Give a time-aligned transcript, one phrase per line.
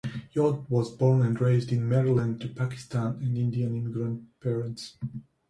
[0.33, 4.97] Yodh was born and raised in Maryland to Pakistan and Indian immigrant parents.